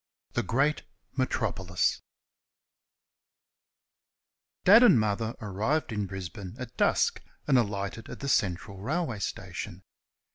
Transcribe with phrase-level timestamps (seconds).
[0.33, 0.81] THE GREAT
[1.15, 2.01] METROPOLIS
[4.65, 9.83] Dad and Mother arrived in Brisbane at dusk and alighted at the Central railway station.